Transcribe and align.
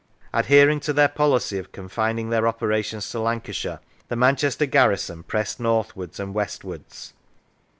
Adhering 0.33 0.79
to 0.79 0.93
their 0.93 1.07
policy 1.07 1.59
of 1.59 1.71
confining 1.71 2.31
their 2.31 2.47
operations 2.47 3.07
to 3.11 3.19
Lancashire, 3.19 3.81
the 4.07 4.15
Manchester 4.15 4.65
garrison 4.65 5.21
pressed 5.21 5.59
north 5.59 5.95
wards 5.95 6.19
and 6.19 6.33
westwards. 6.33 7.13